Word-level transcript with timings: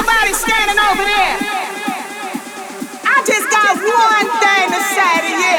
somebody 0.00 0.32
standing 0.32 0.78
over 0.88 1.04
there. 1.04 1.36
I 3.04 3.16
just 3.28 3.46
got 3.52 3.76
one 3.76 4.28
thing 4.40 4.66
to 4.72 4.80
say 4.96 5.14
to 5.28 5.32
you. 5.44 5.49